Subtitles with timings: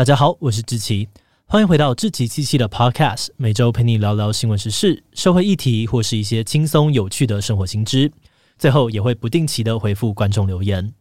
[0.00, 1.06] 大家好，我是志奇，
[1.44, 8.10] 欢迎回到志奇七七的 Podcast，每周陪你聊聊新闻时事、社会议题或是一些轻松有趣的生活新知。
[8.56, 10.94] 最后也会不定期的回复观众留言。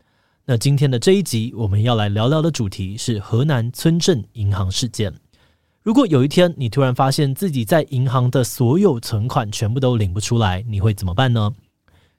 [0.46, 5.14] 那今天的这一集，我们要来聊聊的主题是河南村镇银行事件。
[5.82, 11.54] 如果有一天你突然发现自己在银行的所有存款全部都领不出来，你会怎么办呢？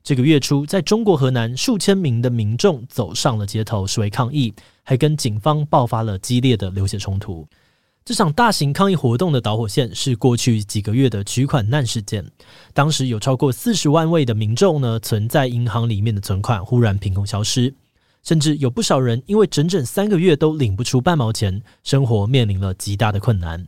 [0.02, 4.54] 这个月初，在中国河南，数千名的民众走上了街头示威抗议，
[4.90, 7.46] 还跟警方爆发了激烈的流血冲突。
[8.04, 12.28] 这场大型抗议活动的导火线是过去几个月的取款难事件。
[12.74, 17.72] 当时有超过四十万位的民众呢，存在银行里面的存款忽然凭空消失，
[18.24, 23.64] 甚至有不少人因为整整三个月都领不出半毛钱，生活面临了极大的困难。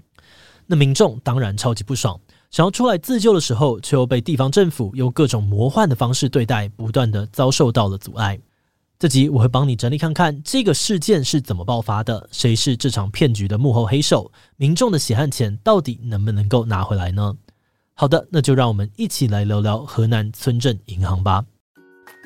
[0.67, 2.21] 那民众当然超级不爽，
[2.51, 8.37] 想要出来自救的时候，却又被地方政府用各种魔幻的方式对待，不断的遭受到了阻碍。
[9.03, 17.35] 这集我会帮你整理看看这个事件是怎么爆发的，谁是这场骗局的幕后黑手，民众的血汗钱到底能不能够拿回来呢？
[17.95, 21.45] 好的，那就让我们一起来聊聊河南村镇银行吧。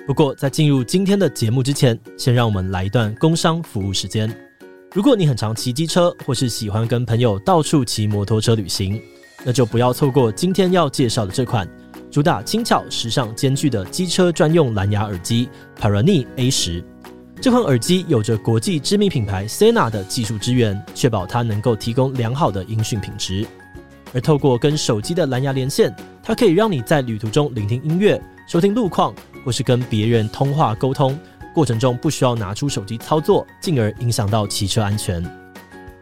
[0.07, 4.31] 不过在进入今天的节目之前，先让我们来一段工商服务时间。
[4.93, 9.01] 如果你很常骑机车，或是喜欢跟朋友到处骑摩托车旅行，
[9.47, 11.67] 那就不要错过今天要介绍的这款。
[12.11, 16.83] 主打轻巧、时尚兼具的机车专用蓝牙耳机 Parani A10，
[17.41, 23.47] 这款耳机有着国际知名品牌 Sena 的技术支援，确保它能够提供良好的音讯品质。
[24.15, 28.19] 而透过跟手机的蓝牙连线，它可以让你在旅途中聆听音乐、
[28.49, 29.13] 收听路况，
[29.45, 31.19] 或是跟别人通话沟通，
[31.53, 35.23] 过程中不需要拿出手机操作，进而影响到骑车安全。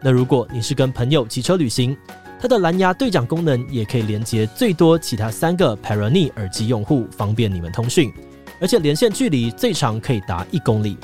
[0.01, 1.97] 那如果你是跟朋友骑车旅行，
[2.41, 8.13] 它的蓝牙对讲功能也可以连接最多其他三个 Parany 耳机用户，方便你们通讯，
[8.61, 10.99] 而且连线距离最长可以达一公里。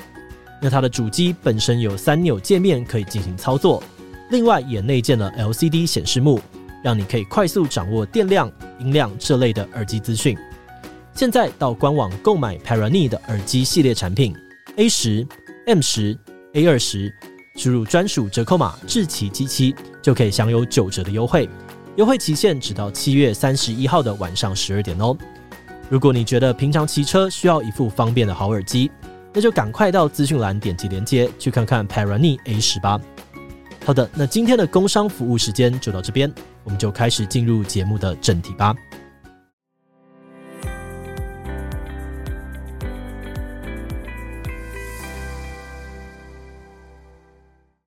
[0.60, 3.82] 那它的主机本身有三钮界面可以进行操作，
[4.30, 6.38] 另外也内建了 LCD 显示幕，
[6.84, 10.36] 让你可以快速掌握电量、音量这类的耳机资讯。
[11.14, 14.34] 现在到官网购买 Parany 的耳机系列产品
[14.76, 15.26] A 十、
[15.66, 16.18] M 十、
[16.52, 17.10] A 二十。
[17.60, 21.46] 输入专属折扣码志祺七七，就可以享有九折的优惠，
[21.96, 25.14] 优惠期限只到七月三十一号的晚上十二点哦。
[25.90, 28.90] 如果你觉得平常骑车需要一副方便的好耳机，
[29.34, 32.98] 那就赶快到资讯栏点击链接去看看 Parani A10 吧。
[33.84, 36.32] 好的，那今天的工商服务时间就到这边，
[36.64, 38.74] 我们就开始进入节目的正题吧。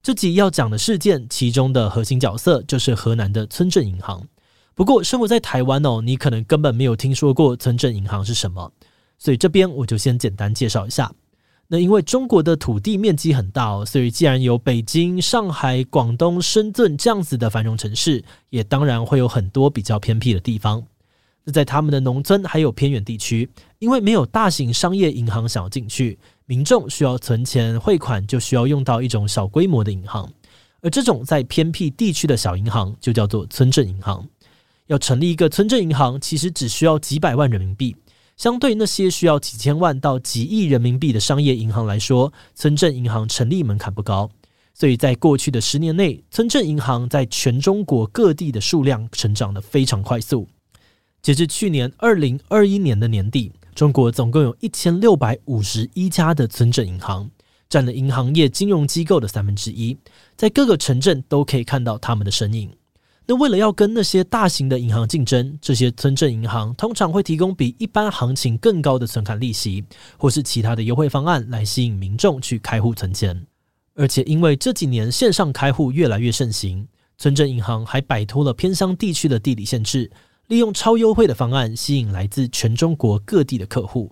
[0.04, 4.22] 这集要讲的事件，其中的核心角色就是河南的村镇银行。
[4.76, 8.70] 不过，生活在台湾哦，你可能根本没有听说过村镇银行是什么，
[9.18, 11.10] 所以这边我就先简单介绍一下。
[11.70, 20.84] 那因为中国的土地面积很大哦，所以既然有北京、上海、广东、深圳这样子的繁荣城市，也当然会有很多比较偏僻的地方。
[21.52, 23.50] 在他们的农村还有偏远地区，
[23.80, 26.18] 因为没有大型商业银行想要进去。
[26.46, 30.30] 民众需要存钱汇款，就需要用到一种小规模的银行，
[30.82, 34.28] 而这种在偏僻地区的小银行就叫做村镇银行。
[34.88, 37.96] 要成立一个村镇银行，其实只需要几百万人民币，
[38.36, 44.30] 相对那些需要几千万到几亿人民币的商业银行来说，村镇银行成立门槛不高。
[44.74, 50.48] 所以在过去的十年内，村镇银行在全中国各地的数量成长得非常快速。
[51.24, 53.54] 截至去年二零二一年的年底。
[53.74, 57.32] 中国总共有一千六百五十一家的村镇银行，
[57.68, 59.98] 占了银行业金融机构的三分之一，
[60.36, 62.70] 在各个城镇都可以看到他们的身影。
[63.26, 69.84] 那为了要跟那些大型的银行竞争，这些村镇银行通常会提供比一般行情更高的存款利息，
[70.18, 73.48] 或是其他的优惠方案来吸引民众去开户存钱。
[73.96, 76.86] 而且因为这几年线上开户越来越盛行，
[77.18, 80.12] 村镇银行还摆脱了偏乡地区的地理限制。
[80.48, 84.12] 利用超优惠的方案吸引来自全中国各地的客户。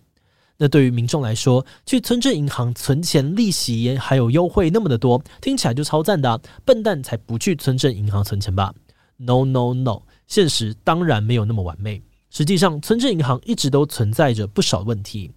[0.57, 6.39] 那对于民众来说，去村镇银行存钱，利息还有优惠那么的多，听起来就超赞的。
[6.63, 8.73] 笨蛋才不去村镇银行存钱吧
[9.17, 12.01] ？No No No，现实当然没有那么完美。
[12.29, 15.31] 实际上，村镇银行一直都存在着不少问题。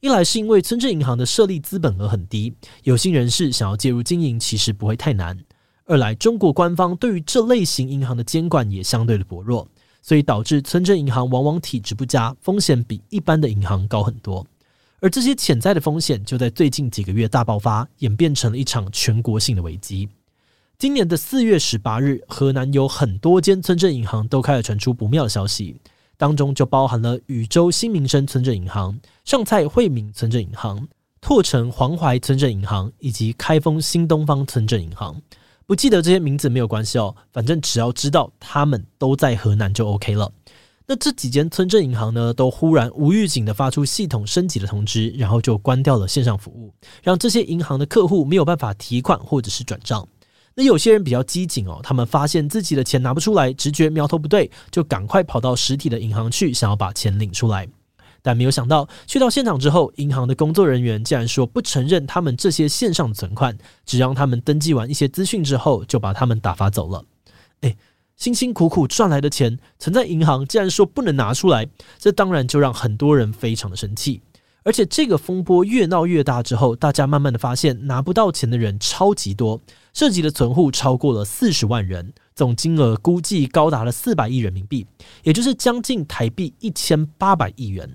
[0.00, 2.54] 一来是因为村镇银行的设立资本额很低，
[2.84, 5.36] 有心人士想要介入经营其实不会太难。
[5.86, 9.66] 二来，中国官方对于这类型银行的监管也相对的薄弱。
[10.00, 14.46] 所以导致村镇银行往往体质不佳，风险比一般的银行高很多。
[15.00, 20.08] 而这些潜在的风险就在最近几个月大爆发，演变成了一场全国性的危机。
[20.76, 25.80] 今年的四月十八日，河南有很多间村镇银行都开始传出不妙的消息，
[26.16, 30.88] 当中就包含了禹州新民生村镇银行、上蔡惠民村镇银行、
[31.20, 35.20] 拓城黄淮村镇银行以及开封新东方村镇银行。
[35.68, 40.32] 不记得这些名字没有关系哦，反正只要知道他们都在河南就 OK 了。
[40.86, 46.72] 那这几间村镇银行呢，都忽然无预警的发出系统升级的通知，然后就关掉了线上服务，
[47.02, 50.08] 让这些银行的客户没有办法提款或者是转账。
[50.54, 57.68] 那有些人比较机警哦，他们发现自己的钱拿不出来，直觉苗头不对，就赶快跑到实体的银行去，想要把钱领出来。
[58.22, 67.04] 但没有想到，去到现场之后，银行的工作人员竟然说不承认他们这些线上存款，只让他们登记完一些资讯之后，就把他们打发走了。
[67.60, 67.76] 诶。
[68.16, 71.68] 辛辛苦苦赚来的钱存在银行，竟然说不能拿出来，
[72.00, 74.20] 这当然就让很多人非常的生气。
[74.64, 79.60] 而且这个风波越闹越大之后，大家慢慢的发现拿不到钱的人超级多，
[79.94, 84.84] 涉及的存户超过了四十万人，总金额估计高达了四百亿人民币，
[85.22, 87.88] 也就是将近台币一千八百亿元。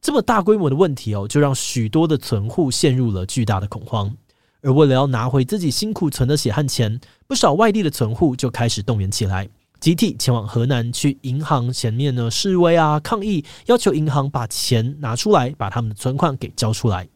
[0.00, 4.14] 这么大规模的问题哦，就让许多的存户陷入了巨大的恐慌。
[4.62, 9.48] 而为了要拿回自己辛苦存的血汗钱，不少外地的存户就开始动员起来。
[9.78, 17.08] 集体前往河南，去银行前面呢示威啊，抗议，要求银行把钱拿出来，把他们的存款给交出来。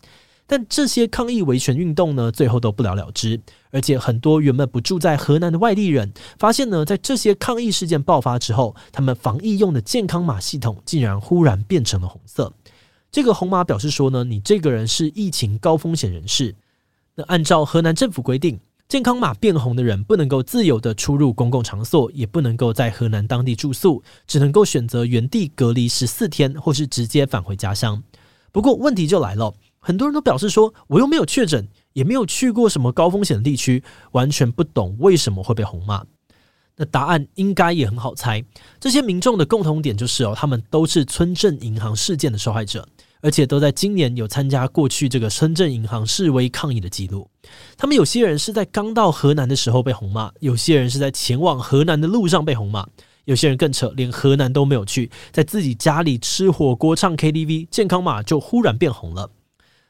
[0.46, 3.40] 但这些抗议维权运动呢，最后都不了了之。
[3.70, 12.52] 而且很多原本不住在河南的外地人，发现呢，在这些抗议事件爆发之后，他们防疫用的健康码系统竟然忽然变成了红色。
[13.14, 16.52] 这个红码表示说呢，你这个人是疫情高风险人士。
[17.14, 18.58] 那按照河南政府规定。
[18.88, 28.02] 健康码变红的人不能够自由地出入公共场所，也不能够在河南当地住宿，只能够选择原地隔离十四天，或是直接返回家乡。
[28.50, 36.04] 不过问题就来了，很多人都表示说，我又没有确诊，也没有去过什么高风险的地区，完全不懂为什么会被红码。
[36.76, 38.44] 那答案应该也很好猜，
[38.78, 42.86] 这些民众的共同点就是哦，他们都是村镇银行事件的受害者。
[43.24, 47.26] 而且都在今年有参加过去这个深圳银行示威抗议的记录。
[47.74, 52.86] 他们有些人是在刚到河南的时候被红骂，有些人是在前往河南的路上被红骂，
[53.24, 59.30] 有些人更扯，连河南都没有去，在自己家里吃火锅、唱 KTV，健康码就忽然变红了。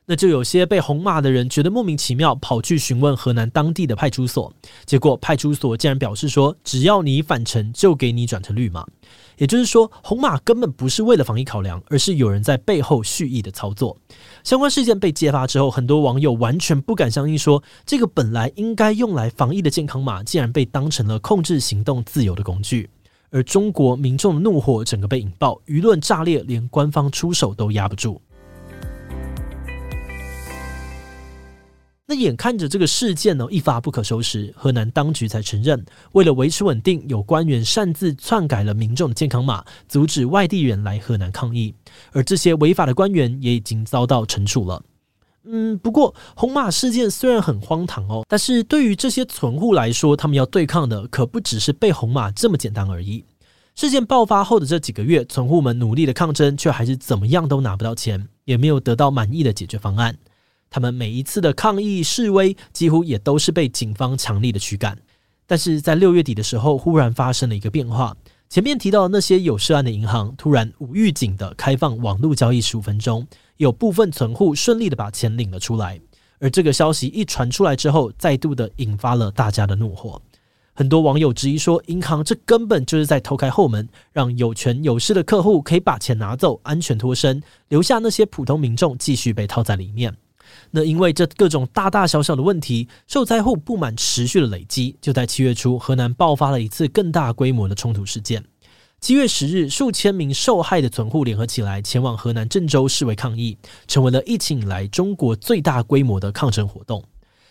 [0.07, 4.53] 那就有些被红码的人觉得莫名其妙，跑去询问河南当地的派出所，
[4.85, 8.87] 结果派出所竟然表示说，只要你返程，就给你转成绿码。
[9.39, 13.97] 也就是说，红码根本不是为了防疫考量，而是有人在背后蓄意的操作。
[14.45, 22.91] 相关事件被揭发之后，很多网友完全不敢相信说，这个本来应该用来防疫的健康码，竟然被当成了控制行动自由的工具。
[23.31, 28.21] 而中国民众的怒火整个被引爆，舆论炸裂，连官方出手都压不住。
[32.15, 41.75] 那眼看着这个事件呢，一发不可收拾，河南当局才承认，为了维持稳定，有官员擅自篡改了民众的健康码，阻止外地人来河南抗议，
[42.13, 44.81] 而这些违法的官员也已经遭到惩处了。
[45.43, 53.25] 嗯，不过红码事件虽然很荒唐哦，但是对于这些存户来说，他们要对抗的可不只是被红码这么简单而已。
[53.75, 60.17] 事件爆发后的这几个月，存户们努力的抗争，却还是怎么样都拿不到钱，也没有得到满意的解决方案。
[60.75, 64.99] 他们每一次的抗议示威，几乎也都是被警方强力的驱赶。
[65.47, 68.17] 但是在六月底的时候，忽然发生了一个变化。
[68.49, 73.25] 前面提到的那些有涉案的银行，突然无预警的开放网络交易十五分钟，
[73.59, 76.01] 有部分存户顺利的把钱领了出来。
[76.41, 80.21] 而这个消息一传出来之后，再度的引发了大家的怒火。
[80.73, 90.13] 很多网友质疑说，银行这根本就是在偷开后门，让有权有势的客户可以把钱拿走，安全脱身，留下那些普通民众继续被套在里面。
[90.71, 98.45] 那因为这各种大大小小的问题，受灾户不满持续的累积，就在七月初，河南爆发了一次更大规模的冲突事件。
[99.01, 107.05] 七月十日，数千名受害的存户联合起来，前往河南郑州示威抗议，成为了疫情以来中国最大规模的抗争活动。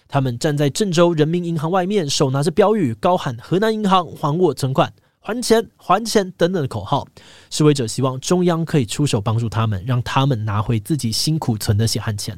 [0.07, 7.07] 他们站在郑州人民银行外面，手拿着标语，高喊“河南银行还我存款，还钱，还钱”等等的口号。
[7.51, 12.35] 示威者希望中央可以出手帮助他们，让他们拿回自己辛苦存的血汗钱。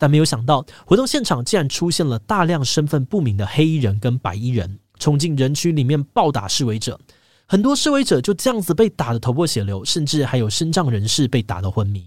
[0.00, 6.98] 但没有想到，活动现场竟然出现了大量身份不明的黑衣人跟白衣人，冲进人群里面暴打示威者。
[7.46, 12.06] 很多示威者就这样子被打得头破血流，甚至还有身障人士被打得昏迷。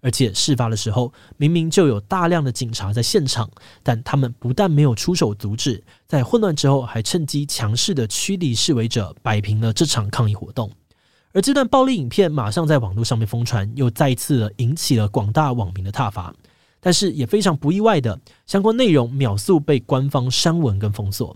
[0.00, 3.50] 而且事发的时候，明明就有大量的警察在现场，
[3.82, 10.70] 但他们不但没有出手阻止，在混乱之后还趁机强势的驱离示威者，摆平了这场抗议活动。
[11.34, 16.32] 而这段暴力影片马上在网络上面疯传，又再一次的引起了广大网民的挞伐。
[16.84, 21.34] 但是也非常不意外的，相关内容秒速被官方删文跟封锁。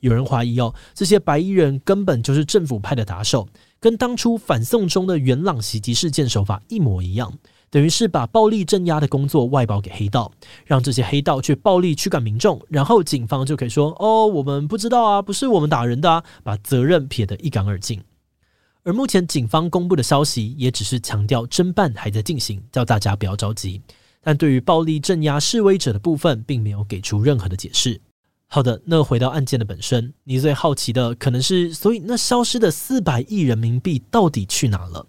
[0.00, 3.46] 有人怀疑哦，这些白衣人根本就是政府派的打手，
[3.78, 7.32] 跟当初反送中的元朗袭击事件手法一模一样。
[7.70, 10.32] 等于是把暴力镇压的工作外包给黑道，
[10.64, 18.02] 让这些黑道去暴力驱赶民众，然后警方就可以说：“哦，我们不知道啊，不是我们打人的啊，把责任撇得一干二净。”
[18.82, 23.80] 而目前警方公布的消息也只是强调侦办还在进行，叫大家不要着急。
[24.28, 27.98] 但对于暴力镇压示威者的部分，并没有给出任何的解释。
[28.46, 35.06] 好的，那回到案件的本身，你最好奇的可能是，所以那消失的四百亿人民币到底去哪了？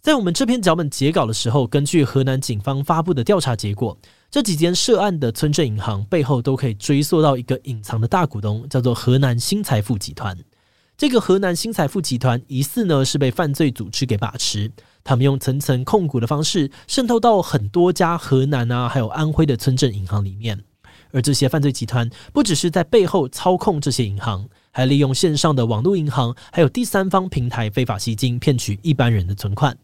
[0.00, 3.98] 在我们这篇脚本截稿的时候，根据河南警方发布的调查结果，
[4.30, 10.34] 这几间涉案的村镇银行背后都可以追溯到一个隐藏的大股东，叫做河南新财富集团。
[11.02, 14.70] 这个河南新财富集团疑似呢是被犯罪组织给把持，
[15.02, 20.62] 他们用层层控股的方式渗透到很多家河南啊还有安徽的村镇银行里面。
[21.10, 29.76] 而这些犯罪集团不只是在背后操控这些银行，还利用线上的网络银行还有第三方平台非法吸金，骗取一般人的存款。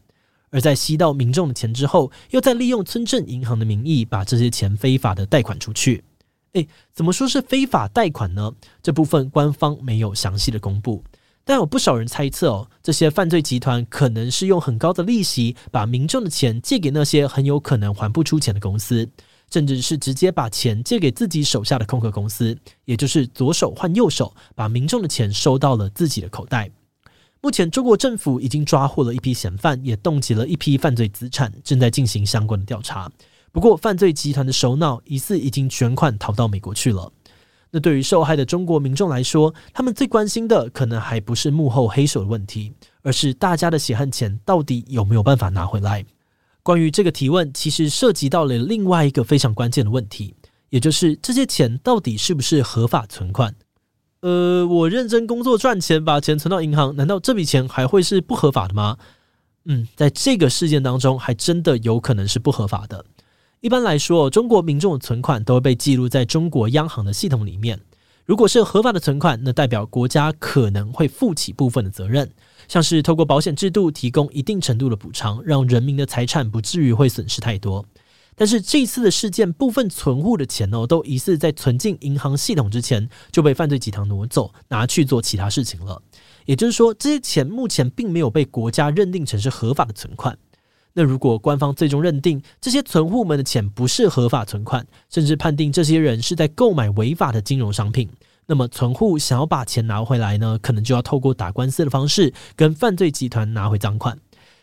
[0.51, 6.05] 而在吸到民众的钱之后，又在利用村镇银行的名义把这些钱非法的贷款出去。
[6.53, 8.53] 诶，怎么说是非法贷款呢？
[8.83, 11.05] 这部分官方没有详细的公布，
[11.45, 19.09] 但有不少人猜测哦，这些犯罪集团可能是用很高的利息把民众的钱借给那些很有可能还不出钱的公司，
[19.51, 26.71] 甚至是直接把钱借给自己手下的空壳公司，也就是左手换右手，把民众的钱收到了自己的口袋。
[27.41, 33.09] 目前，中国政府已经抓获了一批嫌犯，也冻结了一批犯罪资产，正在进行相关的调查。
[33.59, 37.11] 不过，犯罪集团的首脑疑似已经卷款逃到美国去了。
[37.73, 42.73] 那对于受害的中国民众来说，他们最关心的可能还不是幕后黑手的问题，
[43.03, 46.07] 而是大家的血汗钱到底有没有办法拿回来。
[46.63, 50.37] 关于这个提问，其实涉及到了另外一个非常关键的问题，
[50.71, 53.53] 也就是这些钱到底是不是合法存款。
[54.21, 58.97] 呃，我认真工作赚钱，把钱存到银行，难道这笔钱还会是不合法的吗？
[59.65, 63.05] 嗯，在这个事件当中，还真的有可能是不合法的。
[63.61, 67.81] 一般来说，中国民众的存款都会被记录在中国央行的系统里面。
[68.25, 72.31] 如果是合法的存款，那代表国家可能会负起部分的责任，
[72.69, 77.85] 像是透过保险制度提供一定程度的补偿，让人民的财产不至于会损失太多。
[78.37, 86.01] 但是这次的事件，部分存户的钱哦，都疑似在存进银行系统之前就被犯罪集团挪走，拿去做其他事情了。
[86.45, 90.39] 也就是说，这些钱目前并没有被国家认定成是合法的存款。
[90.99, 98.11] 那如果官方最终认定这些存户们的钱不是合法存款，甚至判定这些人是在购买违法的金融商品，
[98.47, 104.19] 那么存户想要把钱拿回来呢，可能就要透过打官司的方式跟犯罪集团拿回赃款。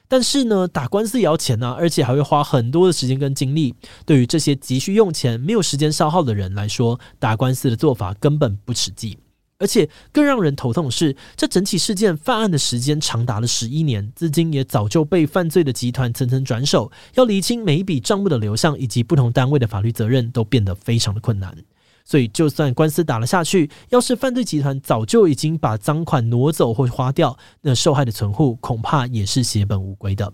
[0.09, 3.73] 但是呢，打官司也要钱啊，而且还会花很多的时间跟精力。
[4.05, 9.17] 对于这些急需用钱、没有时间消耗的人来说，打官司的做法根本不实际。
[9.57, 21.55] 而且更让人头痛的是，这整起事件犯案的时间长达了十一年，资金也早就被犯罪的集团层层转手，要厘清每一笔账目的流向以及不同单位的法律责任，都变得非常的困难。
[22.03, 30.31] 所以，就算官司打了下去，要是犯罪集团早就已经把赃款挪走或花掉，那受害的存户恐怕也是血本无归的。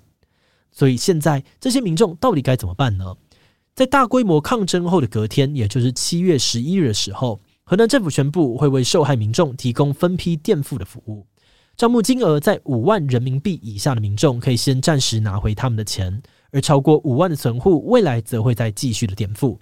[0.72, 3.16] 所以，现在这些民众到底该怎么办呢？
[3.74, 7.40] 在大规模抗争后的隔天，也就是七月十一日的时候，
[7.72, 11.25] 河南政府宣布会为受害民众提供分批垫付的服务，
[11.78, 19.58] 账目金额在五万人民币以下的民众可以先暂时拿回他们的钱，而超过五万的存户，未来则会再继续的垫付。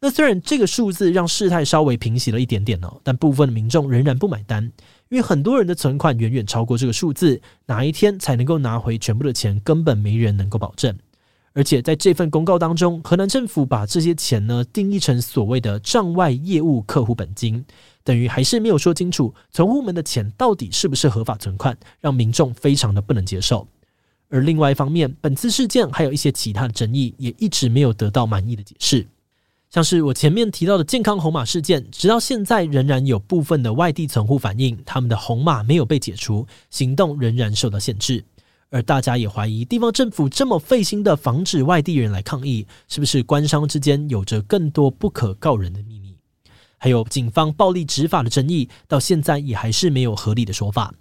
[0.00, 4.64] 那虽然这个数字让事态稍微平息了一点点哦，但部分的民众仍然不买单，
[5.10, 10.96] 因为很多人的存款远远超过这个数字，哪一天才能够拿回全部的钱，根本没人能够保证。
[11.52, 17.64] 而且在这份公告当中，河南政府把这些钱呢定义成所谓的账外业务客户本金，
[18.04, 23.66] 等于还是没有说清楚存户们的钱到底是不是合法存款，让民众非常的不能接受。
[24.28, 29.04] 而另外一方面，本次事件还有一些其他的争议，也一直没有得到满意的解释。
[29.70, 38.24] 像是我前面提到的健康红码事件，直到现在仍然有部分的外地存户反映，他们的红码没有被解除，行动仍然受到限制。
[38.70, 46.16] 而大家也怀疑，地方政府这么费心的防止外地人来抗议，是不是官商之间有着更多不可告人的秘密？
[46.78, 50.94] 还有警方暴力执法的争议，到现在也还是没有合理的说法。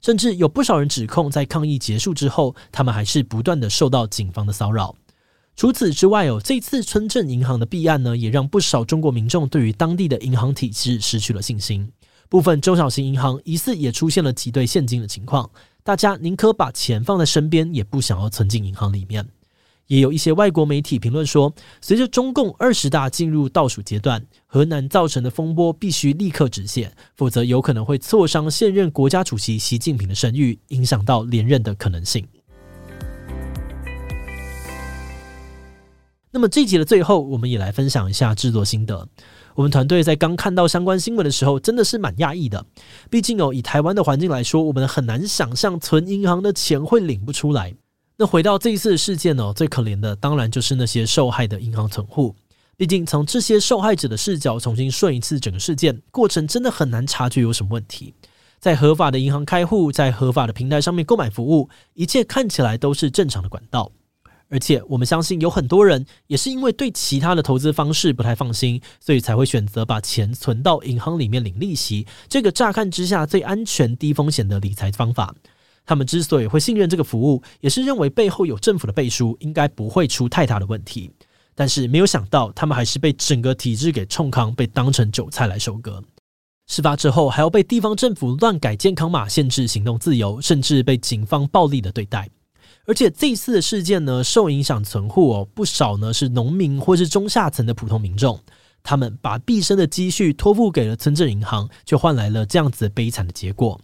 [0.00, 4.94] 甚至有不少人指控，在抗议结束之后，他们还是不断的受到警方的骚扰。
[5.56, 11.90] 除此之外哦，这次村镇银行的弊案呢，也让不少中国民众对于当地的银行体制失去了信心。
[12.28, 15.50] 部分中小型银行疑似也出现了挤兑现金的情况，
[15.86, 19.24] 大家宁可把钱放在身边，也不想要存进银行里面。
[19.86, 32.26] 也有一些外国媒体评论说，随着中共二十大进入倒数阶段，河南造成的风波必须立刻止血，否则有可能会挫伤现任国家主席习近平的声誉，影响到连任的可能性。
[36.32, 39.08] 那么这集的最后，我们也来分享一下制作心得。
[39.56, 42.64] 我们团队在刚看到相关新闻的时候，真的是蛮讶异的。
[43.08, 47.74] 毕竟哦，以台湾的环境来说，我们很难想象存银行的钱会领不出来。
[48.18, 52.36] 那回到这一次的事件哦，最可怜的当然就是那些受害的银行存户。
[52.76, 58.12] 毕竟从这些受害者的视角重新顺一次整个事件过程，真的很难察觉有什么问题。
[58.58, 63.90] 在合法的银行开户，在合法的平台上面购买服务，一切看起来都是正常的管道。
[64.48, 72.06] 而且，我们相信有很多人也是因为对其他的投资方式不太放心，所以才会选择把钱存到银行里面领利息。
[72.28, 75.34] 这个乍看之下最安全、低风险的理财方法，
[75.84, 81.10] 他们之所以会信任这个服务，也是认为背后有政府的背书，应该不会出太大的问题。
[81.56, 86.00] 但是没有想到，他们还是被整个体制给冲康，被当成韭菜来收割。
[86.68, 92.28] 事发之后，还要被地方政府乱改健康码，限制行动自由，甚至被警方暴力的对待。
[92.86, 98.40] 而且这次的事件呢，受影响存户哦，不少呢是农民或是中下层的普通民众，
[98.82, 103.80] 他们把毕生的积蓄托付给了村镇银行，却换来了这样子悲惨的结果。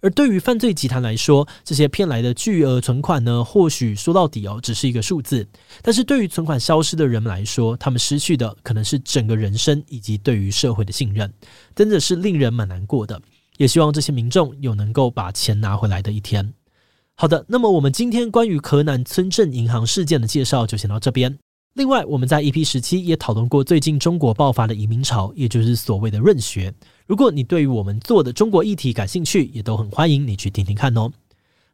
[0.00, 5.44] 而对于犯罪集团来说，这些骗来的巨额存款呢，或许说到底哦，只是一个数字，
[5.82, 11.32] 但是对于存款消失的人们来说，他们失去的可能是整个人生以及对于社会的信任，
[11.74, 13.20] 真的是令人蛮难过的。
[13.56, 16.54] 也希望这些民众有能够把钱拿回来的一天。
[17.20, 21.36] 好的，那么我们今天关于河南村镇银行事件的介绍就先到这边。
[21.74, 26.72] 另外，我们在 EP 十七也讨论过最近中国爆发的移民潮，也就是所谓的润学。
[27.08, 31.10] 如果你对于我们做的中国议题感兴趣，也都很欢迎你去听听看哦。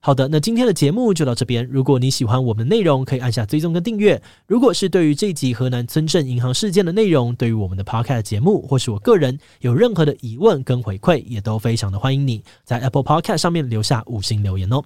[0.01, 1.67] 好的，那今天的节目就到这边。
[1.71, 4.21] 如果你喜欢我们的内容，可以按下追踪跟订阅。
[4.47, 14.83] 如果是对于这一集河南村镇银行事件的内容，对于我们的 Podcast 节目或是我个人有任何的疑问跟回馈，也都非常的欢迎你在 Apple Podcast 上面留下五星留言哦。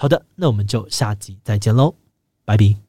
[0.00, 1.92] 好的，那我们就下集再见喽，
[2.44, 2.87] 拜拜。